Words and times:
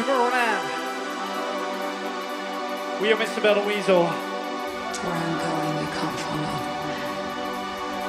What's 0.00 0.08
up, 0.08 0.16
Tomorrowland? 0.16 0.64
We 3.02 3.12
are 3.12 3.16
Mr. 3.16 3.42
Belt 3.42 3.58
Wezol. 3.66 3.84
To 3.84 3.90
where 5.04 5.12
I'm 5.12 5.36
going, 5.36 5.84
you 5.84 5.90
can't 5.92 6.18
follow. 6.20 6.56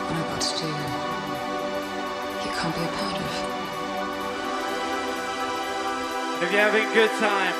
What 0.07 0.15
I've 0.15 0.29
got 0.29 0.39
to 0.39 0.51
do, 0.57 0.67
you 2.45 2.52
can't 2.55 2.75
be 2.75 2.81
a 2.81 2.83
part 2.95 3.17
of. 3.19 3.31
If 6.43 6.47
you're 6.49 6.61
having 6.61 6.85
a 6.85 6.93
good 6.93 7.11
time, 7.19 7.55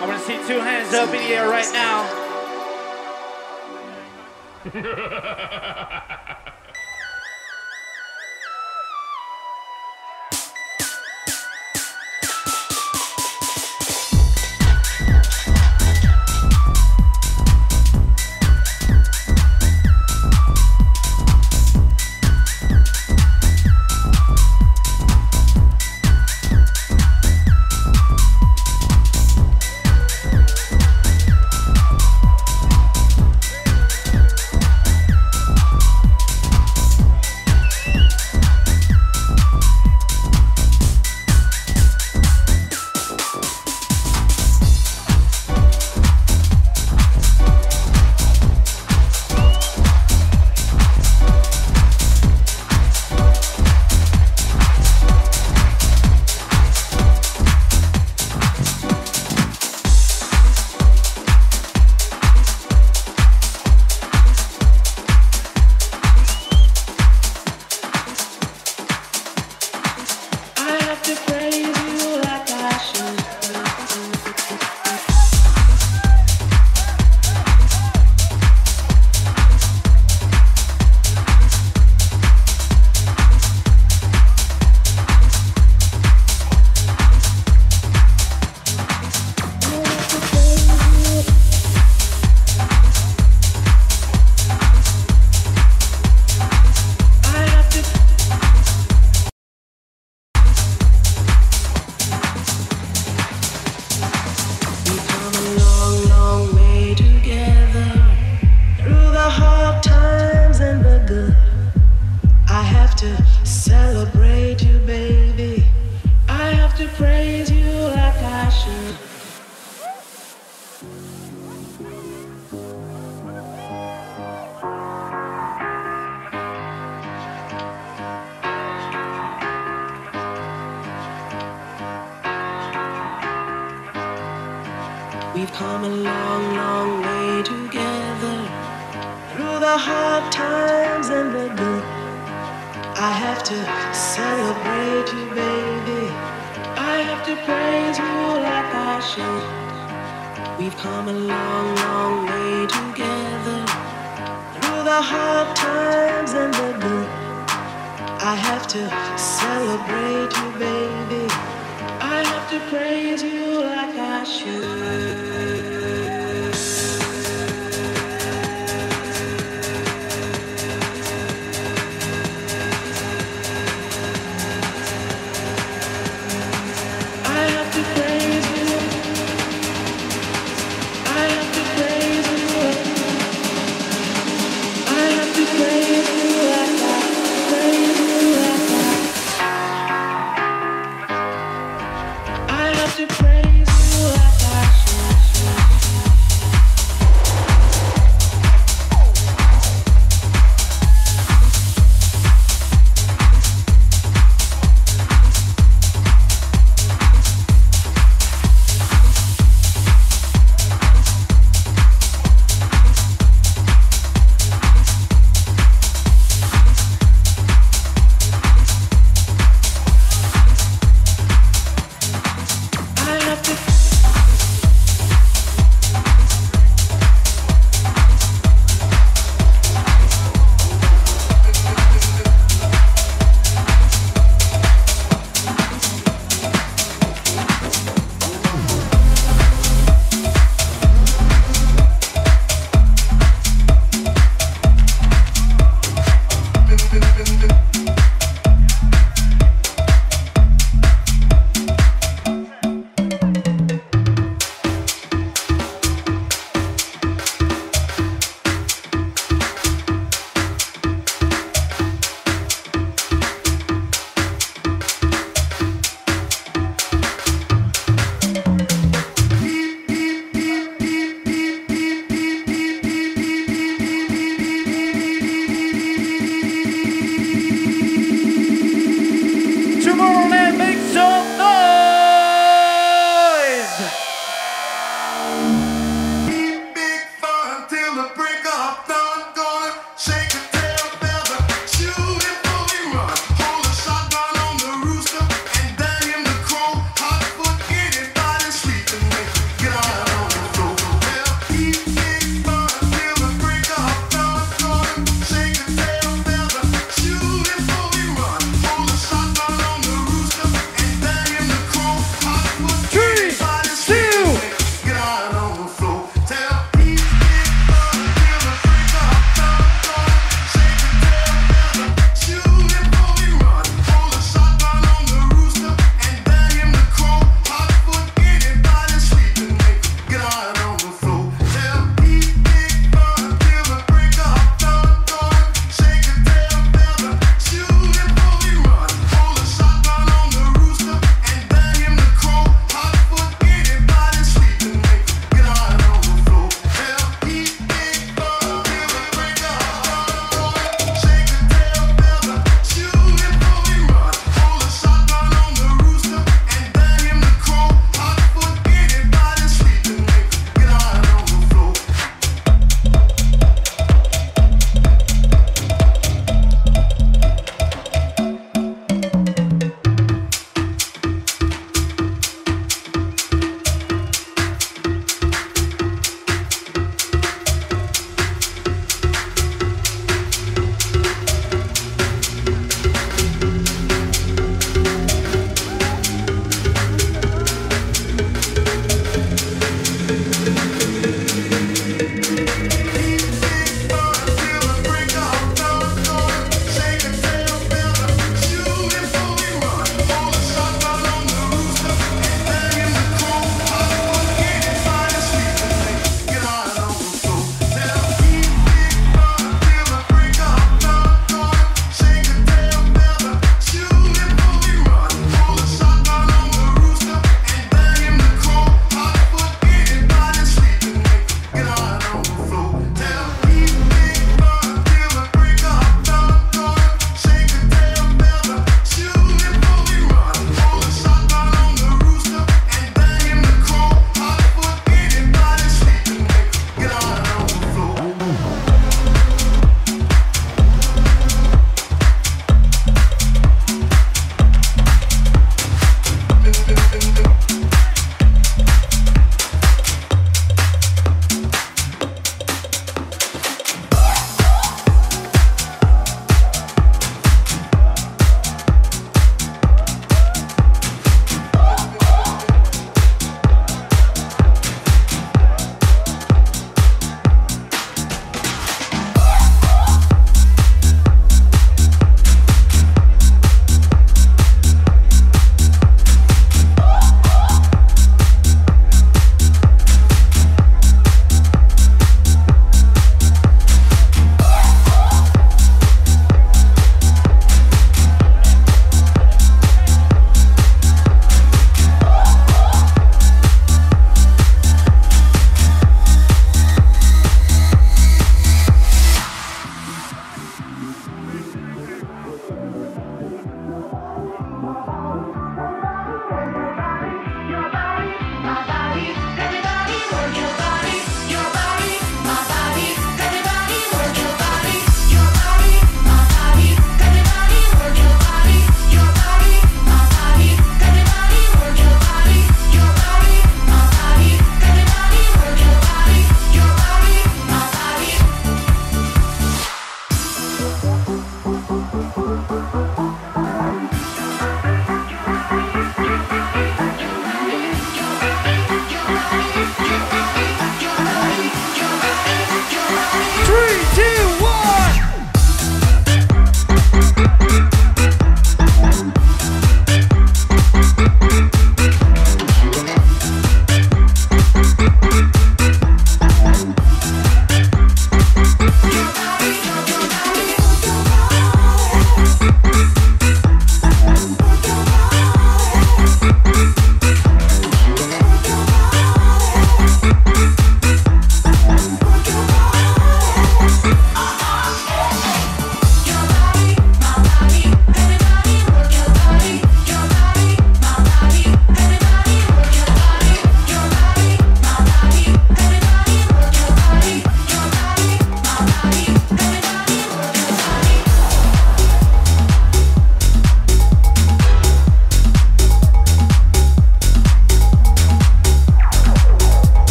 I 0.00 0.02
want 0.06 0.20
to 0.20 0.24
see 0.24 0.38
two 0.46 0.60
hands 0.60 0.94
up 0.94 1.08
in 1.08 1.16
the 1.16 1.34
air 1.34 1.48
right 1.48 1.72
now. 1.72 2.06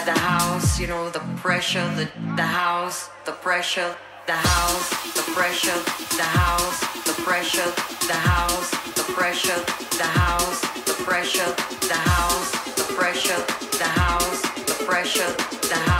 inside 0.00 0.14
the 0.14 0.20
house, 0.20 0.78
you 0.78 0.86
know, 0.86 1.10
the 1.10 1.20
pressure, 1.36 1.86
the, 1.96 2.08
the 2.36 2.42
house, 2.42 3.10
the 3.24 3.32
pressure, 3.32 3.94
the 4.26 4.32
house, 4.32 5.14
the 5.14 5.22
pressure, 5.32 5.78
the 6.16 6.22
house, 6.22 6.80
the 7.04 7.22
pressure, 7.22 7.70
the 8.06 8.14
house, 8.14 8.70
the 8.94 9.04
pressure, 9.12 9.60
the 9.98 10.04
house, 10.04 10.60
the 10.84 10.94
pressure, 11.04 11.54
the 11.88 11.94
house, 11.94 12.50
the 12.76 12.84
pressure, 12.94 13.44
the 13.78 13.84
house, 13.84 14.42
the 14.42 14.84
pressure, 14.84 15.68
the 15.68 15.74
house. 15.74 15.99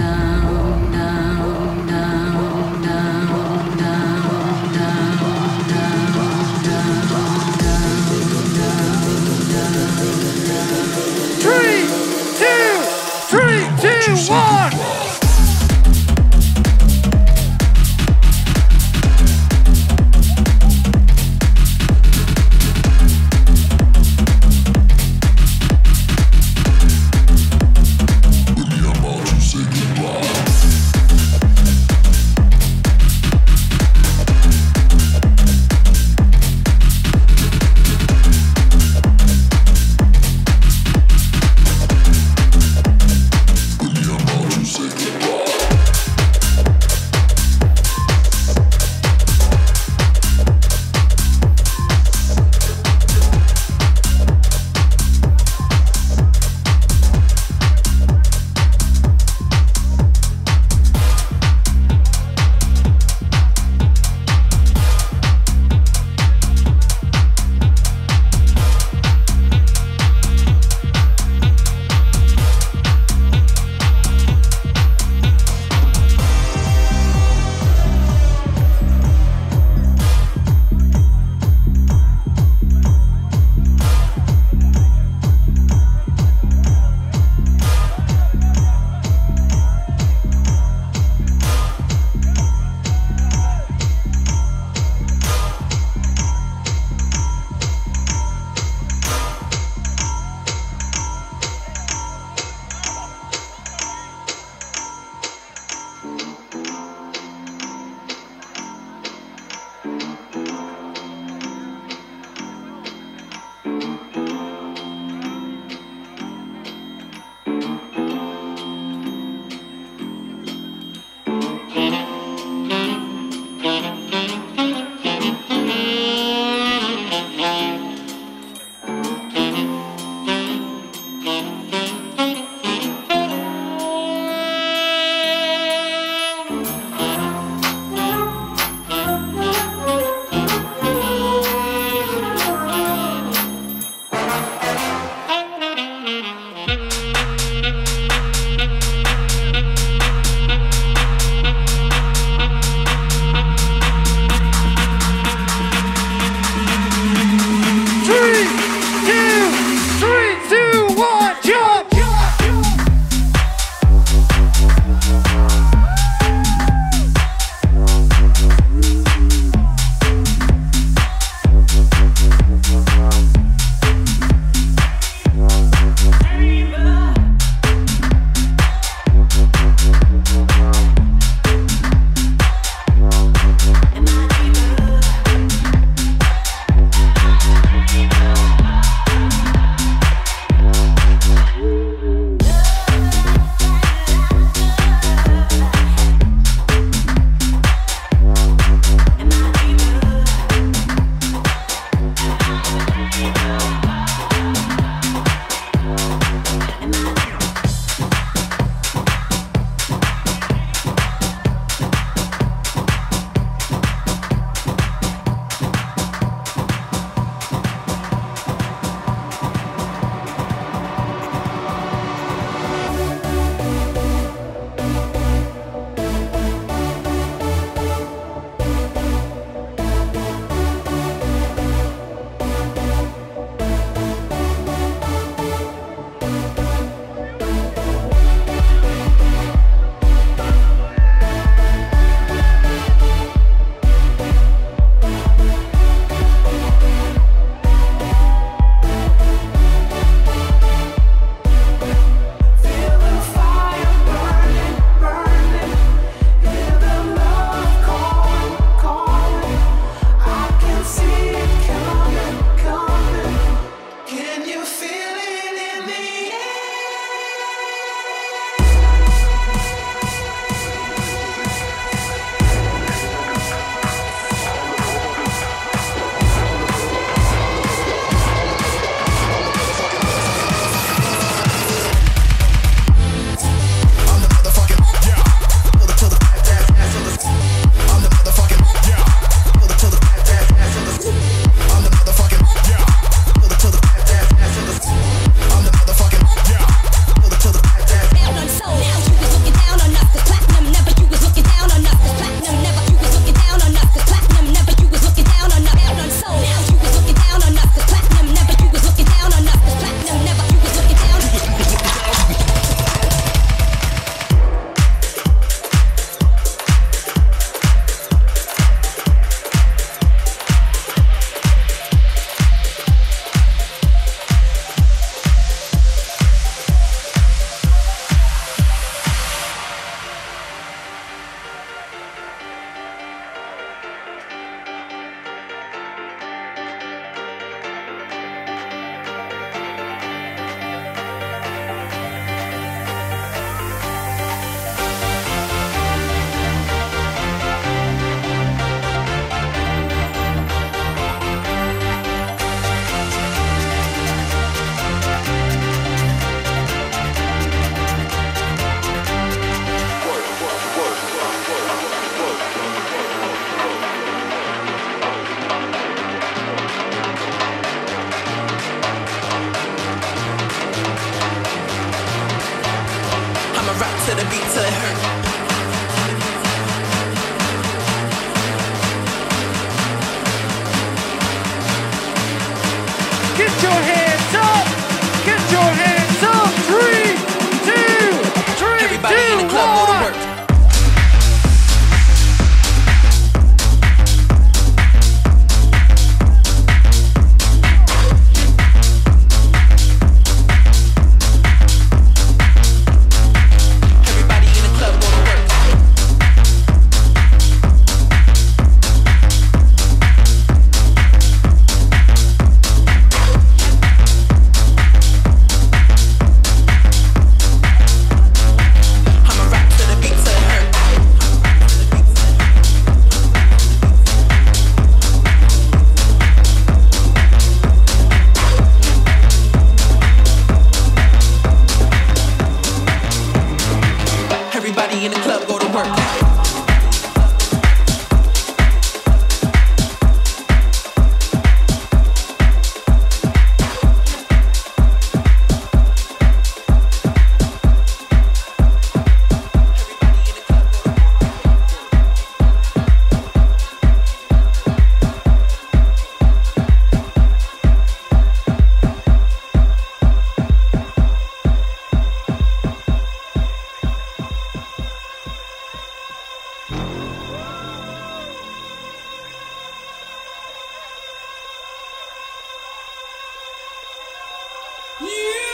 你。 475.01 475.50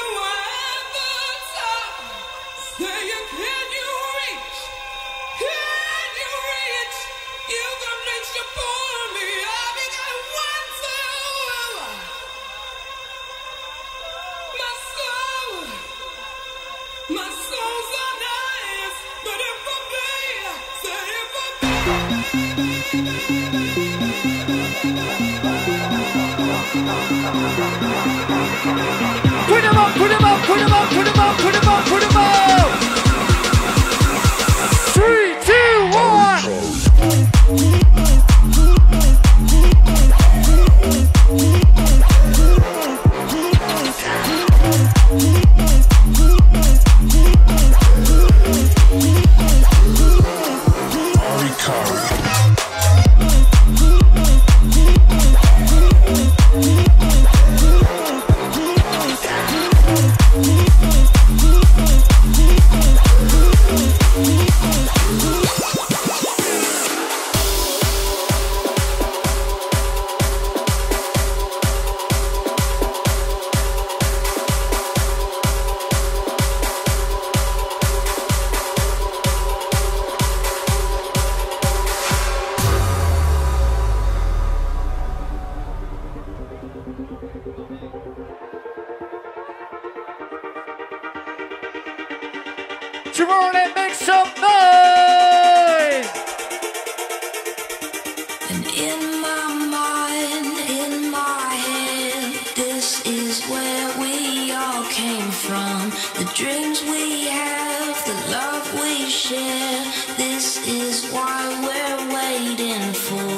This 110.48 110.66
is 110.66 111.12
why 111.12 111.44
we're 111.62 112.16
waiting 112.16 112.94
for. 112.94 113.37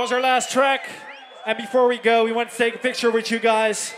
That 0.00 0.04
was 0.04 0.12
our 0.12 0.20
last 0.22 0.50
track. 0.50 0.88
And 1.44 1.58
before 1.58 1.86
we 1.86 1.98
go, 1.98 2.24
we 2.24 2.32
want 2.32 2.48
to 2.50 2.56
take 2.56 2.74
a 2.74 2.78
picture 2.78 3.10
with 3.10 3.30
you 3.30 3.38
guys. 3.38 3.92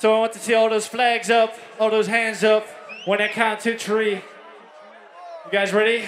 So 0.00 0.12
I 0.12 0.18
want 0.18 0.32
to 0.32 0.40
see 0.40 0.54
all 0.54 0.68
those 0.68 0.88
flags 0.88 1.30
up, 1.30 1.56
all 1.78 1.88
those 1.88 2.08
hands 2.08 2.42
up 2.42 2.66
when 3.04 3.22
I 3.22 3.28
count 3.28 3.60
to 3.60 3.78
three. 3.78 4.14
You 4.14 5.52
guys 5.52 5.72
ready? 5.72 6.04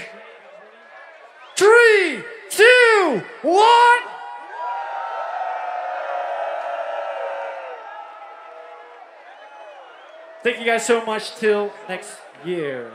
Three, 1.55 2.25
two, 2.51 3.23
one. 3.43 4.01
Thank 10.43 10.59
you 10.59 10.67
guys 10.67 10.85
so 10.85 11.05
much. 11.05 11.37
Till 11.37 11.73
next 11.89 12.17
year. 12.45 12.91